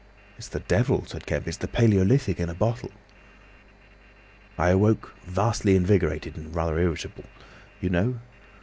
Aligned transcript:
"It's 0.35 0.47
the 0.47 0.61
devil," 0.61 1.05
said 1.05 1.27
Kemp. 1.27 1.47
"It's 1.47 1.57
the 1.57 1.67
palaeolithic 1.67 2.39
in 2.39 2.49
a 2.49 2.55
bottle." 2.55 2.89
"I 4.57 4.69
awoke 4.69 5.13
vastly 5.25 5.75
invigorated 5.75 6.37
and 6.37 6.55
rather 6.55 6.79
irritable. 6.79 7.25
You 7.81 7.89
know?" 7.91 8.19